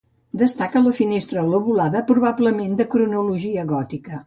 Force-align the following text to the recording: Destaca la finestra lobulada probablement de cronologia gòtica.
Destaca 0.41 0.81
la 0.85 0.93
finestra 0.99 1.43
lobulada 1.51 2.03
probablement 2.09 2.75
de 2.83 2.89
cronologia 2.97 3.71
gòtica. 3.77 4.19